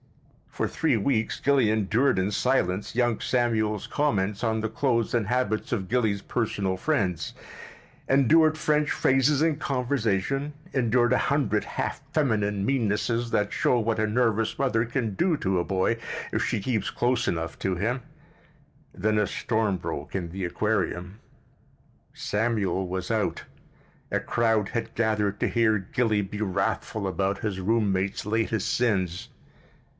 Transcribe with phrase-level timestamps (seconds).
[0.47, 5.71] For three weeks Gilly endured in silence young Samuel's comments on the clothes and habits
[5.71, 7.33] of Gilly's personal friends,
[8.09, 14.07] endured French phrases in conversation, endured a hundred half feminine meannesses that show what a
[14.07, 15.97] nervous mother can do to a boy,
[16.33, 21.19] if she keeps close enough to him—then a storm broke in the aquarium.
[22.13, 23.43] Samuel was out.
[24.11, 29.29] A crowd had gathered to hear Gilly be wrathful about his roommate's latest sins.